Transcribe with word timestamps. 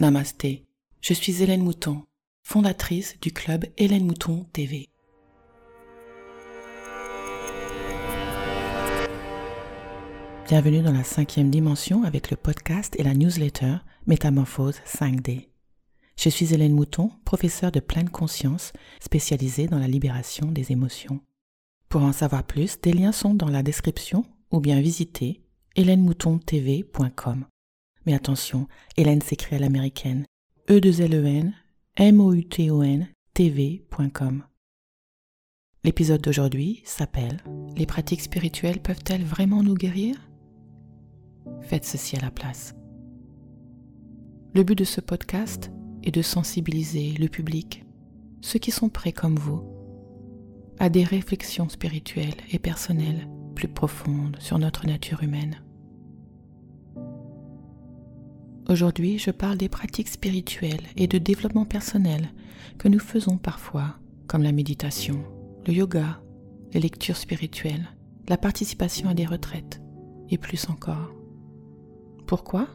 Namasté, 0.00 0.64
je 1.02 1.12
suis 1.12 1.42
Hélène 1.42 1.62
Mouton, 1.62 2.06
fondatrice 2.42 3.16
du 3.20 3.32
club 3.32 3.66
Hélène 3.76 4.06
Mouton 4.06 4.46
TV. 4.50 4.88
Bienvenue 10.48 10.80
dans 10.80 10.94
la 10.94 11.04
cinquième 11.04 11.50
dimension 11.50 12.04
avec 12.04 12.30
le 12.30 12.38
podcast 12.38 12.96
et 12.98 13.02
la 13.02 13.12
newsletter 13.12 13.76
Métamorphose 14.06 14.80
5D. 14.86 15.48
Je 16.16 16.30
suis 16.30 16.54
Hélène 16.54 16.72
Mouton, 16.72 17.10
professeure 17.26 17.70
de 17.70 17.80
pleine 17.80 18.08
conscience 18.08 18.72
spécialisée 19.00 19.66
dans 19.66 19.78
la 19.78 19.86
libération 19.86 20.46
des 20.50 20.72
émotions. 20.72 21.20
Pour 21.90 22.04
en 22.04 22.12
savoir 22.12 22.44
plus, 22.44 22.80
des 22.80 22.94
liens 22.94 23.12
sont 23.12 23.34
dans 23.34 23.50
la 23.50 23.62
description 23.62 24.24
ou 24.50 24.60
bien 24.60 24.80
visitez 24.80 25.42
hélènemoutontv.com. 25.76 27.44
Mais 28.06 28.14
attention, 28.14 28.66
Hélène 28.96 29.20
s'écrit 29.22 29.56
à 29.56 29.58
l'américaine. 29.58 30.24
e 30.68 30.80
2 30.80 31.00
l 31.00 31.14
e 31.14 31.26
n 31.26 31.54
m 31.96 32.20
o 32.20 32.32
u 32.32 32.44
t 32.44 32.70
o 32.70 32.82
n 32.82 33.08
tv.com. 33.34 34.44
L'épisode 35.82 36.20
d'aujourd'hui 36.20 36.82
s'appelle 36.84 37.42
Les 37.76 37.86
pratiques 37.86 38.20
spirituelles 38.20 38.80
peuvent-elles 38.80 39.24
vraiment 39.24 39.62
nous 39.62 39.74
guérir? 39.74 40.16
Faites 41.62 41.84
ceci 41.84 42.16
à 42.16 42.20
la 42.20 42.30
place. 42.30 42.74
Le 44.54 44.62
but 44.62 44.76
de 44.76 44.84
ce 44.84 45.00
podcast 45.00 45.70
est 46.02 46.10
de 46.10 46.22
sensibiliser 46.22 47.12
le 47.14 47.28
public, 47.28 47.84
ceux 48.40 48.58
qui 48.58 48.70
sont 48.70 48.88
prêts 48.88 49.12
comme 49.12 49.36
vous, 49.36 49.62
à 50.78 50.88
des 50.88 51.04
réflexions 51.04 51.68
spirituelles 51.68 52.36
et 52.50 52.58
personnelles 52.58 53.28
plus 53.54 53.68
profondes 53.68 54.36
sur 54.40 54.58
notre 54.58 54.86
nature 54.86 55.22
humaine. 55.22 55.62
Aujourd'hui, 58.70 59.18
je 59.18 59.32
parle 59.32 59.56
des 59.56 59.68
pratiques 59.68 60.06
spirituelles 60.06 60.86
et 60.94 61.08
de 61.08 61.18
développement 61.18 61.64
personnel 61.64 62.32
que 62.78 62.86
nous 62.86 63.00
faisons 63.00 63.36
parfois, 63.36 63.96
comme 64.28 64.44
la 64.44 64.52
méditation, 64.52 65.24
le 65.66 65.72
yoga, 65.72 66.22
les 66.72 66.78
lectures 66.78 67.16
spirituelles, 67.16 67.88
la 68.28 68.36
participation 68.36 69.08
à 69.08 69.14
des 69.14 69.26
retraites 69.26 69.82
et 70.28 70.38
plus 70.38 70.68
encore. 70.68 71.12
Pourquoi? 72.28 72.68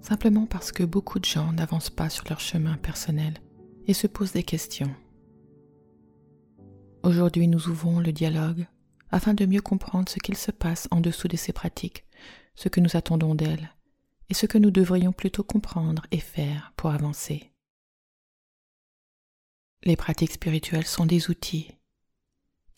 Simplement 0.00 0.46
parce 0.46 0.72
que 0.72 0.82
beaucoup 0.82 1.18
de 1.18 1.26
gens 1.26 1.52
n'avancent 1.52 1.90
pas 1.90 2.08
sur 2.08 2.24
leur 2.30 2.40
chemin 2.40 2.78
personnel 2.78 3.34
et 3.86 3.92
se 3.92 4.06
posent 4.06 4.32
des 4.32 4.44
questions. 4.44 4.94
Aujourd'hui, 7.02 7.48
nous 7.48 7.68
ouvrons 7.68 8.00
le 8.00 8.12
dialogue 8.12 8.64
afin 9.10 9.34
de 9.34 9.44
mieux 9.44 9.60
comprendre 9.60 10.08
ce 10.08 10.20
qu'il 10.20 10.38
se 10.38 10.52
passe 10.52 10.88
en 10.90 11.02
dessous 11.02 11.28
de 11.28 11.36
ces 11.36 11.52
pratiques, 11.52 12.06
ce 12.54 12.70
que 12.70 12.80
nous 12.80 12.96
attendons 12.96 13.34
d'elles 13.34 13.68
et 14.32 14.34
ce 14.34 14.46
que 14.46 14.56
nous 14.56 14.70
devrions 14.70 15.12
plutôt 15.12 15.44
comprendre 15.44 16.06
et 16.10 16.18
faire 16.18 16.72
pour 16.78 16.90
avancer. 16.90 17.52
Les 19.82 19.94
pratiques 19.94 20.32
spirituelles 20.32 20.86
sont 20.86 21.04
des 21.04 21.28
outils. 21.28 21.70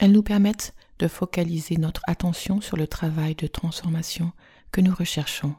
Elles 0.00 0.10
nous 0.10 0.24
permettent 0.24 0.74
de 0.98 1.06
focaliser 1.06 1.76
notre 1.76 2.02
attention 2.08 2.60
sur 2.60 2.76
le 2.76 2.88
travail 2.88 3.36
de 3.36 3.46
transformation 3.46 4.32
que 4.72 4.80
nous 4.80 4.92
recherchons. 4.92 5.54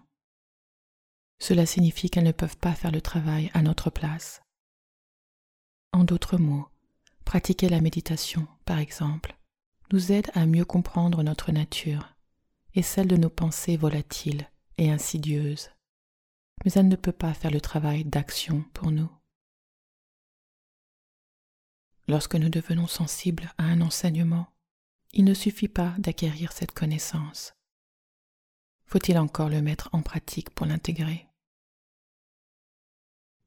Cela 1.40 1.66
signifie 1.66 2.10
qu'elles 2.10 2.26
ne 2.26 2.34
peuvent 2.34 2.58
pas 2.58 2.76
faire 2.76 2.92
le 2.92 3.00
travail 3.00 3.50
à 3.54 3.62
notre 3.62 3.90
place. 3.90 4.42
En 5.94 6.04
d'autres 6.04 6.38
mots, 6.38 6.68
pratiquer 7.24 7.70
la 7.70 7.80
méditation, 7.80 8.50
par 8.66 8.80
exemple, 8.80 9.38
nous 9.94 10.12
aide 10.12 10.30
à 10.34 10.46
mieux 10.46 10.66
comprendre 10.66 11.24
notre 11.24 11.54
nature 11.54 12.18
et 12.74 12.82
celle 12.82 13.08
de 13.08 13.16
nos 13.16 13.30
pensées 13.30 13.78
volatiles 13.78 14.50
et 14.78 14.92
insidieuses 14.92 15.70
mais 16.64 16.72
elle 16.74 16.88
ne 16.88 16.96
peut 16.96 17.12
pas 17.12 17.34
faire 17.34 17.52
le 17.52 17.62
travail 17.62 18.06
d'action 18.06 18.64
pour 18.74 18.92
nous. 18.92 19.12
Lorsque 22.08 22.36
nous 22.36 22.50
devenons 22.50 22.88
sensibles 22.88 23.52
à 23.58 23.64
un 23.64 23.82
enseignement, 23.82 24.48
il 25.14 25.26
ne 25.26 25.34
suffit 25.34 25.68
pas 25.68 25.96
d'acquérir 25.98 26.52
cette 26.52 26.72
connaissance. 26.72 27.54
Faut-il 28.86 29.18
encore 29.18 29.50
le 29.50 29.62
mettre 29.62 29.90
en 29.92 30.02
pratique 30.02 30.52
pour 30.52 30.68
l'intégrer? 30.68 31.28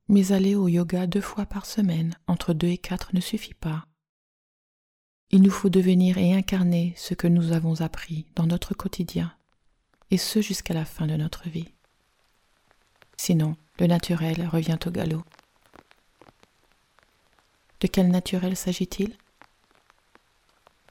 Mais 0.08 0.32
aller 0.32 0.54
au 0.54 0.68
yoga 0.68 1.06
deux 1.06 1.20
fois 1.20 1.46
par 1.46 1.66
semaine, 1.66 2.16
entre 2.26 2.54
deux 2.54 2.68
et 2.68 2.78
quatre, 2.78 3.14
ne 3.14 3.20
suffit 3.20 3.54
pas. 3.54 3.86
Il 5.30 5.42
nous 5.42 5.50
faut 5.50 5.68
devenir 5.68 6.16
et 6.16 6.32
incarner 6.32 6.94
ce 6.96 7.12
que 7.12 7.28
nous 7.28 7.52
avons 7.52 7.82
appris 7.82 8.26
dans 8.34 8.46
notre 8.46 8.74
quotidien, 8.74 9.36
et 10.10 10.16
ce 10.16 10.40
jusqu'à 10.40 10.72
la 10.72 10.86
fin 10.86 11.06
de 11.06 11.16
notre 11.16 11.48
vie. 11.50 11.74
Sinon, 13.18 13.56
le 13.78 13.86
naturel 13.86 14.46
revient 14.46 14.78
au 14.86 14.90
galop. 14.90 15.24
De 17.80 17.88
quel 17.88 18.10
naturel 18.10 18.56
s'agit-il? 18.56 19.14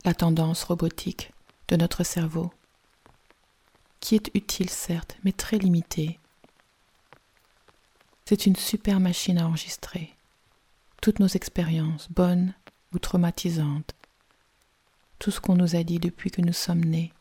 La 0.06 0.14
tendance 0.14 0.64
robotique 0.66 1.32
de 1.70 1.78
notre 1.78 2.04
cerveau, 2.04 2.52
qui 4.00 4.16
est 4.16 4.30
utile 4.36 4.70
certes, 4.70 5.18
mais 5.24 5.32
très 5.32 5.58
limitée. 5.58 6.20
C'est 8.26 8.46
une 8.46 8.56
super 8.56 9.00
machine 9.00 9.40
à 9.40 9.48
enregistrer 9.48 10.14
toutes 11.02 11.20
nos 11.20 11.28
expériences, 11.28 12.12
bonnes 12.12 12.54
ou 12.94 13.00
traumatisantes, 13.00 13.96
tout 15.20 15.32
ce 15.32 15.40
qu'on 15.40 15.56
nous 15.56 15.76
a 15.76 15.84
dit 15.84 16.00
depuis 16.00 16.30
que 16.30 16.42
nous 16.42 16.54
sommes 16.54 16.84
nés, 16.84 17.14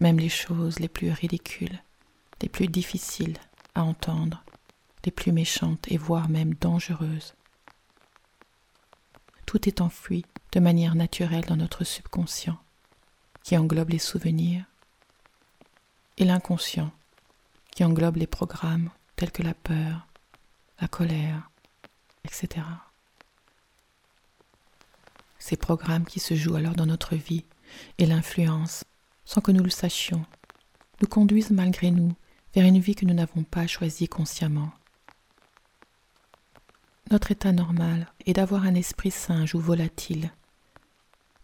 même 0.00 0.18
les 0.18 0.28
choses 0.28 0.80
les 0.80 0.88
plus 0.88 1.12
ridicules, 1.12 1.80
les 2.42 2.48
plus 2.48 2.66
difficiles 2.66 3.38
à 3.74 3.82
entendre, 3.82 4.44
les 5.04 5.10
plus 5.10 5.32
méchantes 5.32 5.90
et 5.90 5.96
voire 5.96 6.28
même 6.28 6.54
dangereuses. 6.54 7.34
Tout 9.46 9.68
est 9.68 9.80
enfoui 9.80 10.24
de 10.52 10.60
manière 10.60 10.94
naturelle 10.94 11.44
dans 11.44 11.56
notre 11.56 11.84
subconscient, 11.84 12.58
qui 13.42 13.56
englobe 13.56 13.90
les 13.90 13.98
souvenirs, 13.98 14.64
et 16.18 16.24
l'inconscient, 16.24 16.92
qui 17.70 17.84
englobe 17.84 18.16
les 18.16 18.26
programmes 18.26 18.90
tels 19.16 19.32
que 19.32 19.42
la 19.42 19.54
peur, 19.54 20.06
la 20.80 20.88
colère, 20.88 21.50
etc. 22.24 22.66
Ces 25.38 25.56
programmes 25.56 26.04
qui 26.04 26.20
se 26.20 26.34
jouent 26.34 26.56
alors 26.56 26.74
dans 26.74 26.86
notre 26.86 27.16
vie 27.16 27.44
et 27.98 28.06
l'influence, 28.06 28.84
sans 29.24 29.40
que 29.40 29.52
nous 29.52 29.64
le 29.64 29.70
sachions, 29.70 30.24
nous 31.00 31.08
conduisent 31.08 31.50
malgré 31.50 31.90
nous 31.90 32.14
vers 32.54 32.66
une 32.66 32.78
vie 32.78 32.94
que 32.94 33.04
nous 33.04 33.14
n'avons 33.14 33.44
pas 33.44 33.66
choisie 33.66 34.08
consciemment. 34.08 34.70
Notre 37.10 37.32
état 37.32 37.52
normal 37.52 38.06
est 38.26 38.34
d'avoir 38.34 38.64
un 38.64 38.74
esprit 38.74 39.10
singe 39.10 39.54
ou 39.54 39.60
volatile, 39.60 40.32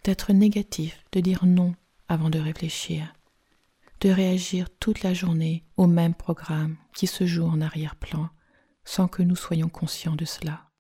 d'être 0.05 0.33
négatif, 0.33 1.05
de 1.13 1.21
dire 1.21 1.45
non 1.45 1.75
avant 2.09 2.31
de 2.31 2.39
réfléchir, 2.39 3.13
de 4.01 4.11
réagir 4.11 4.69
toute 4.79 5.03
la 5.03 5.15
journée 5.15 5.65
au 5.77 5.87
même 5.87 6.15
programme 6.15 6.77
qui 6.95 7.07
se 7.07 7.27
joue 7.27 7.47
en 7.47 7.61
arrière-plan 7.61 8.29
sans 8.85 9.09
que 9.09 9.23
nous 9.23 9.35
soyons 9.35 9.69
conscients 9.69 10.15
de 10.15 10.25
cela. 10.25 10.71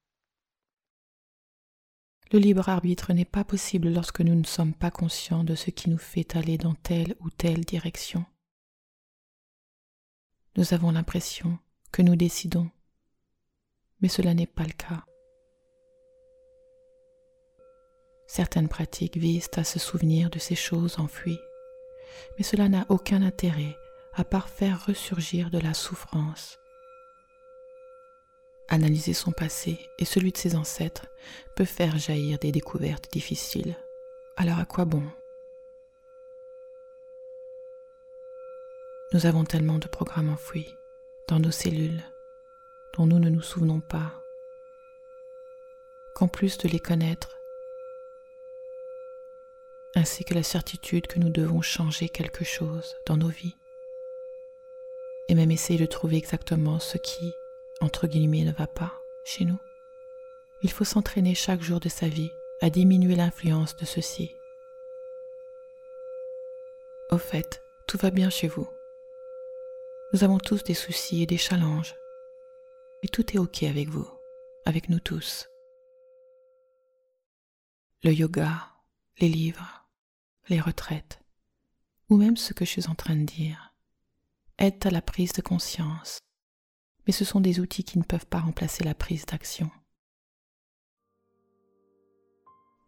Le 2.32 2.38
libre 2.38 2.68
arbitre 2.68 3.12
n'est 3.12 3.24
pas 3.24 3.44
possible 3.44 3.88
lorsque 3.88 4.20
nous 4.20 4.34
ne 4.34 4.44
sommes 4.44 4.74
pas 4.74 4.90
conscients 4.90 5.44
de 5.44 5.54
ce 5.54 5.70
qui 5.70 5.90
nous 5.90 5.98
fait 5.98 6.36
aller 6.36 6.58
dans 6.58 6.74
telle 6.74 7.16
ou 7.20 7.30
telle 7.30 7.64
direction. 7.64 8.24
Nous 10.56 10.72
avons 10.72 10.90
l'impression 10.90 11.58
que 11.92 12.00
nous 12.00 12.16
décidons, 12.16 12.70
mais 14.00 14.08
cela 14.08 14.32
n'est 14.32 14.46
pas 14.46 14.62
le 14.62 14.72
cas. 14.72 15.04
Certaines 18.26 18.68
pratiques 18.68 19.18
visent 19.18 19.50
à 19.56 19.64
se 19.64 19.78
souvenir 19.78 20.30
de 20.30 20.38
ces 20.38 20.54
choses 20.54 20.98
enfouies, 20.98 21.38
mais 22.38 22.44
cela 22.44 22.70
n'a 22.70 22.86
aucun 22.88 23.20
intérêt 23.22 23.76
à 24.14 24.24
part 24.24 24.48
faire 24.48 24.86
ressurgir 24.86 25.50
de 25.50 25.58
la 25.58 25.74
souffrance. 25.74 26.58
Analyser 28.68 29.12
son 29.12 29.32
passé 29.32 29.78
et 29.98 30.06
celui 30.06 30.32
de 30.32 30.38
ses 30.38 30.56
ancêtres 30.56 31.06
peut 31.54 31.66
faire 31.66 31.98
jaillir 31.98 32.38
des 32.38 32.50
découvertes 32.50 33.12
difficiles. 33.12 33.76
Alors 34.38 34.58
à 34.58 34.64
quoi 34.64 34.86
bon 34.86 35.04
Nous 39.12 39.24
avons 39.24 39.44
tellement 39.44 39.78
de 39.78 39.86
programmes 39.86 40.30
enfouis 40.30 40.76
dans 41.28 41.38
nos 41.38 41.52
cellules 41.52 42.02
dont 42.94 43.06
nous 43.06 43.20
ne 43.20 43.28
nous 43.28 43.40
souvenons 43.40 43.80
pas, 43.80 44.24
qu'en 46.14 46.26
plus 46.26 46.58
de 46.58 46.68
les 46.68 46.80
connaître, 46.80 47.38
ainsi 49.94 50.24
que 50.24 50.34
la 50.34 50.42
certitude 50.42 51.06
que 51.06 51.20
nous 51.20 51.30
devons 51.30 51.62
changer 51.62 52.08
quelque 52.08 52.44
chose 52.44 52.96
dans 53.06 53.16
nos 53.16 53.28
vies, 53.28 53.54
et 55.28 55.36
même 55.36 55.52
essayer 55.52 55.78
de 55.78 55.86
trouver 55.86 56.16
exactement 56.16 56.80
ce 56.80 56.98
qui, 56.98 57.32
entre 57.80 58.08
guillemets, 58.08 58.44
ne 58.44 58.52
va 58.52 58.66
pas 58.66 59.02
chez 59.24 59.44
nous. 59.44 59.58
Il 60.62 60.72
faut 60.72 60.84
s'entraîner 60.84 61.34
chaque 61.36 61.62
jour 61.62 61.78
de 61.78 61.88
sa 61.88 62.08
vie 62.08 62.32
à 62.60 62.70
diminuer 62.70 63.14
l'influence 63.14 63.76
de 63.76 63.84
ceci. 63.84 64.34
Au 67.10 67.18
fait, 67.18 67.62
tout 67.86 67.98
va 67.98 68.10
bien 68.10 68.30
chez 68.30 68.48
vous. 68.48 68.68
Nous 70.12 70.22
avons 70.22 70.38
tous 70.38 70.62
des 70.62 70.74
soucis 70.74 71.22
et 71.22 71.26
des 71.26 71.36
challenges. 71.36 71.94
et 73.02 73.08
tout 73.08 73.30
est 73.32 73.38
OK 73.38 73.62
avec 73.64 73.88
vous, 73.88 74.08
avec 74.64 74.88
nous 74.88 75.00
tous. 75.00 75.48
Le 78.02 78.12
yoga, 78.12 78.72
les 79.18 79.28
livres, 79.28 79.86
les 80.48 80.60
retraites, 80.60 81.20
ou 82.08 82.16
même 82.16 82.36
ce 82.36 82.52
que 82.52 82.64
je 82.64 82.70
suis 82.70 82.88
en 82.88 82.94
train 82.94 83.16
de 83.16 83.24
dire, 83.24 83.74
aident 84.58 84.86
à 84.86 84.90
la 84.90 85.02
prise 85.02 85.32
de 85.32 85.42
conscience, 85.42 86.20
mais 87.06 87.12
ce 87.12 87.24
sont 87.24 87.40
des 87.40 87.60
outils 87.60 87.84
qui 87.84 87.98
ne 87.98 88.04
peuvent 88.04 88.26
pas 88.26 88.40
remplacer 88.40 88.84
la 88.84 88.94
prise 88.94 89.26
d'action. 89.26 89.70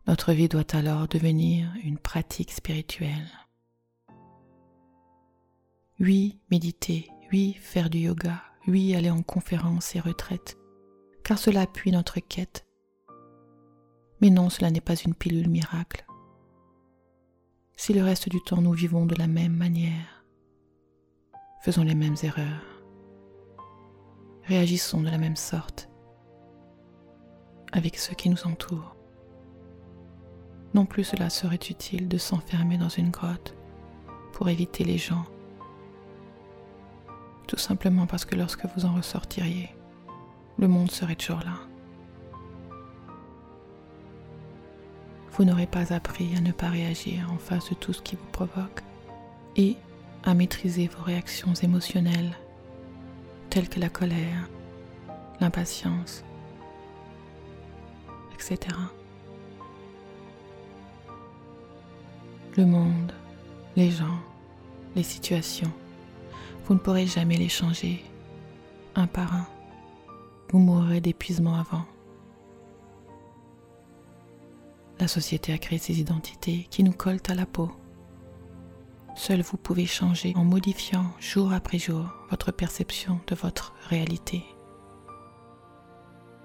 Notre 0.06 0.32
vie 0.32 0.48
doit 0.48 0.74
alors 0.74 1.06
devenir 1.06 1.72
une 1.84 1.98
pratique 1.98 2.52
spirituelle. 2.52 3.28
Oui, 6.00 6.38
méditer, 6.48 7.10
oui, 7.32 7.54
faire 7.60 7.90
du 7.90 7.98
yoga, 7.98 8.40
oui, 8.68 8.94
aller 8.94 9.10
en 9.10 9.22
conférence 9.22 9.96
et 9.96 10.00
retraite, 10.00 10.56
car 11.24 11.38
cela 11.38 11.62
appuie 11.62 11.90
notre 11.90 12.20
quête. 12.20 12.64
Mais 14.20 14.30
non, 14.30 14.48
cela 14.48 14.70
n'est 14.70 14.80
pas 14.80 14.94
une 14.94 15.14
pilule 15.14 15.48
miracle. 15.48 16.06
Si 17.76 17.92
le 17.92 18.04
reste 18.04 18.28
du 18.28 18.40
temps 18.40 18.60
nous 18.60 18.72
vivons 18.72 19.06
de 19.06 19.16
la 19.16 19.26
même 19.26 19.56
manière, 19.56 20.24
faisons 21.62 21.82
les 21.82 21.96
mêmes 21.96 22.16
erreurs, 22.22 22.82
réagissons 24.44 25.00
de 25.00 25.10
la 25.10 25.18
même 25.18 25.36
sorte 25.36 25.88
avec 27.72 27.98
ceux 27.98 28.14
qui 28.14 28.30
nous 28.30 28.46
entourent. 28.46 28.94
Non 30.74 30.86
plus 30.86 31.02
cela 31.02 31.28
serait 31.28 31.56
utile 31.56 32.06
de 32.08 32.18
s'enfermer 32.18 32.78
dans 32.78 32.88
une 32.88 33.10
grotte 33.10 33.56
pour 34.32 34.48
éviter 34.48 34.84
les 34.84 34.98
gens. 34.98 35.24
Tout 37.48 37.56
simplement 37.58 38.06
parce 38.06 38.26
que 38.26 38.36
lorsque 38.36 38.66
vous 38.76 38.84
en 38.84 38.94
ressortiriez, 38.94 39.70
le 40.58 40.68
monde 40.68 40.90
serait 40.90 41.16
toujours 41.16 41.40
là. 41.40 41.54
Vous 45.32 45.44
n'aurez 45.44 45.66
pas 45.66 45.94
appris 45.94 46.36
à 46.36 46.40
ne 46.40 46.52
pas 46.52 46.68
réagir 46.68 47.32
en 47.32 47.38
face 47.38 47.70
de 47.70 47.74
tout 47.74 47.94
ce 47.94 48.02
qui 48.02 48.16
vous 48.16 48.30
provoque 48.32 48.82
et 49.56 49.76
à 50.24 50.34
maîtriser 50.34 50.88
vos 50.88 51.02
réactions 51.02 51.54
émotionnelles 51.54 52.36
telles 53.48 53.68
que 53.70 53.80
la 53.80 53.88
colère, 53.88 54.50
l'impatience, 55.40 56.24
etc. 58.34 58.76
le 62.58 62.66
monde, 62.66 63.12
les 63.74 63.90
gens, 63.90 64.20
les 64.96 65.02
situations. 65.02 65.72
Vous 66.68 66.74
ne 66.74 66.80
pourrez 66.80 67.06
jamais 67.06 67.38
les 67.38 67.48
changer, 67.48 68.04
un 68.94 69.06
par 69.06 69.34
un. 69.34 69.46
Vous 70.50 70.58
mourrez 70.58 71.00
d'épuisement 71.00 71.54
avant. 71.54 71.86
La 75.00 75.08
société 75.08 75.54
a 75.54 75.58
créé 75.58 75.78
ces 75.78 75.98
identités 75.98 76.66
qui 76.70 76.84
nous 76.84 76.92
collent 76.92 77.22
à 77.28 77.34
la 77.34 77.46
peau. 77.46 77.70
Seul 79.16 79.40
vous 79.40 79.56
pouvez 79.56 79.86
changer 79.86 80.34
en 80.36 80.44
modifiant 80.44 81.06
jour 81.18 81.54
après 81.54 81.78
jour 81.78 82.04
votre 82.28 82.52
perception 82.52 83.18
de 83.28 83.34
votre 83.34 83.72
réalité. 83.88 84.44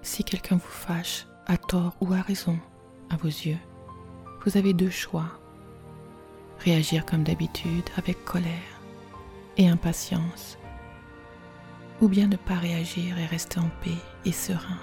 Si 0.03 0.23
quelqu'un 0.23 0.55
vous 0.55 0.61
fâche, 0.61 1.27
à 1.47 1.57
tort 1.57 1.97
ou 1.99 2.13
à 2.13 2.21
raison, 2.21 2.57
à 3.09 3.17
vos 3.17 3.27
yeux, 3.27 3.59
vous 4.45 4.57
avez 4.57 4.73
deux 4.73 4.89
choix 4.89 5.37
réagir 6.59 7.05
comme 7.05 7.23
d'habitude 7.23 7.89
avec 7.97 8.23
colère 8.23 8.72
et 9.57 9.67
impatience, 9.67 10.57
ou 12.01 12.07
bien 12.07 12.27
ne 12.27 12.35
pas 12.35 12.55
réagir 12.55 13.17
et 13.17 13.25
rester 13.25 13.59
en 13.59 13.69
paix 13.83 13.97
et 14.25 14.31
serein. 14.31 14.79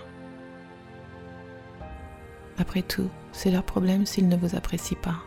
Après 2.59 2.83
tout, 2.83 3.11
c'est 3.33 3.51
leur 3.51 3.65
problème 3.65 4.07
s'ils 4.07 4.29
ne 4.29 4.37
vous 4.37 4.55
apprécient 4.55 4.99
pas. 5.01 5.23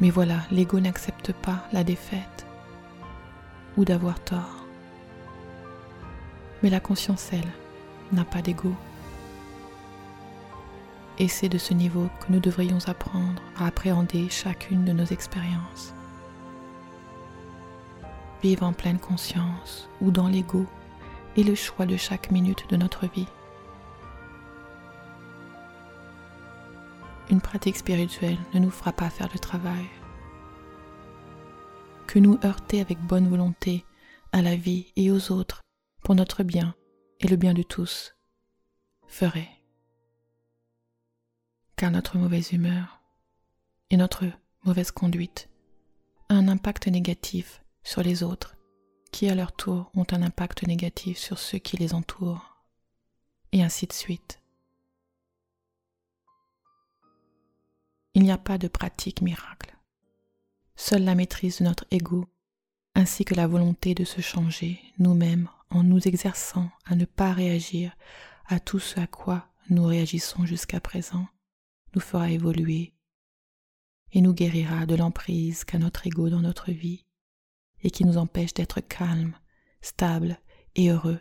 Mais 0.00 0.10
voilà, 0.10 0.40
l'ego 0.50 0.80
n'accepte 0.80 1.32
pas 1.32 1.64
la 1.72 1.84
défaite 1.84 2.46
ou 3.76 3.84
d'avoir 3.84 4.18
tort. 4.20 4.66
Mais 6.62 6.70
la 6.70 6.80
conscience, 6.80 7.30
elle, 7.32 7.52
n'a 8.12 8.24
pas 8.24 8.42
d'ego. 8.42 8.74
Et 11.18 11.28
c'est 11.28 11.48
de 11.48 11.58
ce 11.58 11.74
niveau 11.74 12.08
que 12.20 12.32
nous 12.32 12.40
devrions 12.40 12.78
apprendre 12.86 13.40
à 13.56 13.66
appréhender 13.66 14.28
chacune 14.30 14.84
de 14.84 14.92
nos 14.92 15.04
expériences. 15.04 15.94
Vivre 18.42 18.64
en 18.64 18.72
pleine 18.72 18.98
conscience 18.98 19.88
ou 20.00 20.10
dans 20.10 20.28
l'ego 20.28 20.66
est 21.36 21.44
le 21.44 21.54
choix 21.54 21.86
de 21.86 21.96
chaque 21.96 22.30
minute 22.30 22.68
de 22.68 22.76
notre 22.76 23.06
vie. 23.06 23.28
Une 27.30 27.40
pratique 27.40 27.76
spirituelle 27.76 28.38
ne 28.52 28.58
nous 28.58 28.70
fera 28.70 28.92
pas 28.92 29.10
faire 29.10 29.30
le 29.32 29.38
travail. 29.38 29.86
Que 32.06 32.18
nous 32.18 32.38
heurter 32.44 32.80
avec 32.80 32.98
bonne 32.98 33.28
volonté 33.28 33.84
à 34.32 34.42
la 34.42 34.56
vie 34.56 34.92
et 34.96 35.10
aux 35.10 35.30
autres 35.30 35.62
pour 36.02 36.14
notre 36.14 36.42
bien 36.42 36.74
et 37.20 37.28
le 37.28 37.36
bien 37.36 37.54
de 37.54 37.62
tous 37.62 38.14
ferait 39.06 39.48
car 41.76 41.90
notre 41.90 42.16
mauvaise 42.16 42.52
humeur 42.52 43.02
et 43.90 43.96
notre 43.96 44.24
mauvaise 44.64 44.90
conduite 44.90 45.48
a 46.28 46.34
un 46.34 46.48
impact 46.48 46.86
négatif 46.86 47.61
sur 47.82 48.02
les 48.02 48.22
autres, 48.22 48.56
qui 49.10 49.28
à 49.28 49.34
leur 49.34 49.52
tour 49.52 49.90
ont 49.94 50.06
un 50.10 50.22
impact 50.22 50.66
négatif 50.66 51.18
sur 51.18 51.38
ceux 51.38 51.58
qui 51.58 51.76
les 51.76 51.94
entourent, 51.94 52.62
et 53.52 53.62
ainsi 53.62 53.86
de 53.86 53.92
suite. 53.92 54.40
Il 58.14 58.22
n'y 58.22 58.32
a 58.32 58.38
pas 58.38 58.58
de 58.58 58.68
pratique 58.68 59.22
miracle. 59.22 59.76
Seule 60.76 61.04
la 61.04 61.14
maîtrise 61.14 61.58
de 61.58 61.64
notre 61.64 61.86
ego, 61.90 62.26
ainsi 62.94 63.24
que 63.24 63.34
la 63.34 63.46
volonté 63.46 63.94
de 63.94 64.04
se 64.04 64.20
changer 64.20 64.80
nous-mêmes 64.98 65.48
en 65.70 65.82
nous 65.82 66.06
exerçant 66.06 66.70
à 66.84 66.94
ne 66.94 67.04
pas 67.04 67.32
réagir 67.32 67.96
à 68.46 68.60
tout 68.60 68.78
ce 68.78 69.00
à 69.00 69.06
quoi 69.06 69.48
nous 69.70 69.84
réagissons 69.84 70.44
jusqu'à 70.44 70.80
présent, 70.80 71.26
nous 71.94 72.00
fera 72.00 72.30
évoluer 72.30 72.92
et 74.12 74.20
nous 74.20 74.34
guérira 74.34 74.84
de 74.86 74.94
l'emprise 74.94 75.64
qu'a 75.64 75.78
notre 75.78 76.06
ego 76.06 76.28
dans 76.28 76.40
notre 76.40 76.70
vie 76.70 77.06
et 77.82 77.90
qui 77.90 78.04
nous 78.04 78.18
empêche 78.18 78.54
d'être 78.54 78.80
calmes, 78.80 79.34
stables 79.80 80.38
et 80.74 80.90
heureux. 80.90 81.20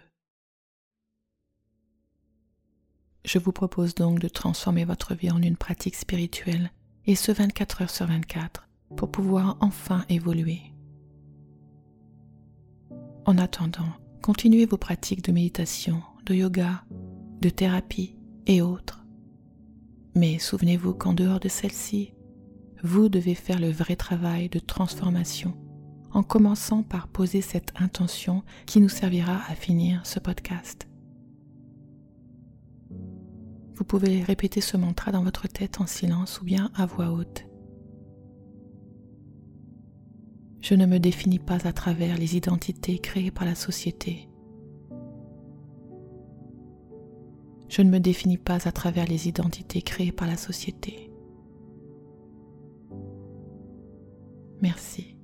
Je 3.25 3.39
vous 3.39 3.51
propose 3.51 3.93
donc 3.93 4.19
de 4.19 4.27
transformer 4.27 4.85
votre 4.85 5.13
vie 5.13 5.31
en 5.31 5.41
une 5.41 5.57
pratique 5.57 5.95
spirituelle 5.95 6.71
et 7.05 7.15
ce 7.15 7.31
24 7.31 7.83
heures 7.83 7.89
sur 7.89 8.07
24 8.07 8.67
pour 8.95 9.11
pouvoir 9.11 9.57
enfin 9.61 10.05
évoluer. 10.09 10.61
En 13.25 13.37
attendant, 13.37 13.93
continuez 14.21 14.65
vos 14.65 14.77
pratiques 14.77 15.23
de 15.23 15.31
méditation, 15.31 16.01
de 16.25 16.33
yoga, 16.33 16.83
de 17.41 17.49
thérapie 17.49 18.15
et 18.47 18.61
autres 18.61 19.01
mais 20.15 20.39
souvenez-vous 20.39 20.93
qu'en 20.93 21.13
dehors 21.13 21.39
de 21.39 21.47
celle-ci, 21.47 22.13
vous 22.83 23.09
devez 23.09 23.35
faire 23.35 23.59
le 23.59 23.71
vrai 23.71 23.95
travail 23.95 24.49
de 24.49 24.59
transformation 24.59 25.53
en 26.13 26.23
commençant 26.23 26.83
par 26.83 27.07
poser 27.07 27.41
cette 27.41 27.73
intention 27.79 28.43
qui 28.65 28.81
nous 28.81 28.89
servira 28.89 29.41
à 29.49 29.55
finir 29.55 30.05
ce 30.05 30.19
podcast. 30.19 30.87
Vous 33.75 33.83
pouvez 33.83 34.21
répéter 34.21 34.61
ce 34.61 34.77
mantra 34.77 35.11
dans 35.11 35.23
votre 35.23 35.47
tête 35.47 35.81
en 35.81 35.87
silence 35.87 36.39
ou 36.41 36.45
bien 36.45 36.69
à 36.75 36.85
voix 36.85 37.11
haute. 37.11 37.45
Je 40.61 40.75
ne 40.75 40.85
me 40.85 40.99
définis 40.99 41.39
pas 41.39 41.67
à 41.67 41.73
travers 41.73 42.17
les 42.17 42.37
identités 42.37 42.99
créées 42.99 43.31
par 43.31 43.45
la 43.45 43.55
société. 43.55 44.29
Je 47.69 47.81
ne 47.81 47.89
me 47.89 47.99
définis 47.99 48.37
pas 48.37 48.67
à 48.67 48.71
travers 48.71 49.07
les 49.07 49.27
identités 49.27 49.81
créées 49.81 50.11
par 50.11 50.27
la 50.27 50.37
société. 50.37 51.09
Merci. 54.61 55.17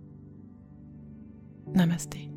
Namasté. 1.73 2.29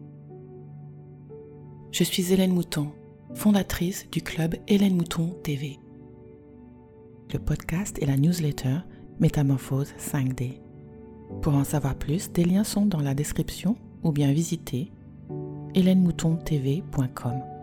Je 1.93 2.05
suis 2.05 2.33
Hélène 2.33 2.53
Mouton, 2.53 2.89
fondatrice 3.35 4.09
du 4.11 4.23
club 4.23 4.57
Hélène 4.69 4.97
Mouton 4.97 5.37
TV. 5.43 5.79
Le 7.33 7.39
podcast 7.39 7.99
et 8.01 8.07
la 8.07 8.17
newsletter 8.17 8.79
Métamorphose 9.19 9.93
5D. 9.99 10.61
Pour 11.43 11.55
en 11.55 11.65
savoir 11.65 11.95
plus, 11.95 12.31
des 12.33 12.45
liens 12.45 12.65
sont 12.65 12.87
dans 12.87 13.01
la 13.01 13.15
description 13.15 13.77
ou 14.03 14.13
bien 14.13 14.33
visiter 14.33 14.91
hélènemoutontv.com. 15.75 17.60